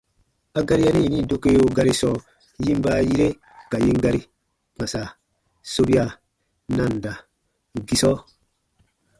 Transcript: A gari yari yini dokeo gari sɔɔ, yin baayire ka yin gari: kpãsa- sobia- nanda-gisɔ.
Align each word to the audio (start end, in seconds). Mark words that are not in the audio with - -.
A 0.59 0.59
gari 0.67 0.83
yari 0.85 0.99
yini 1.03 1.19
dokeo 1.29 1.63
gari 1.77 1.93
sɔɔ, 2.01 2.15
yin 2.63 2.79
baayire 2.85 3.27
ka 3.71 3.77
yin 3.85 3.97
gari: 4.03 4.21
kpãsa- 4.77 5.13
sobia- 5.73 6.17
nanda-gisɔ. 6.75 8.11